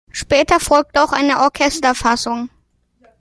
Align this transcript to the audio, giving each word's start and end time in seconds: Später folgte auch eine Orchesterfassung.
Später 0.11 0.59
folgte 0.59 1.03
auch 1.03 1.11
eine 1.11 1.41
Orchesterfassung. 1.41 2.49